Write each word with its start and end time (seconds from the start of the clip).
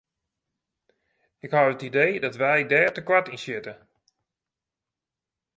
Ik 1.45 1.51
ha 1.55 1.61
it 1.73 1.85
idee 1.89 2.13
dat 2.23 2.39
wy 2.41 2.57
dêr 2.71 2.91
te 2.93 3.01
koart 3.07 3.31
yn 3.33 3.41
sjitte. 3.43 3.73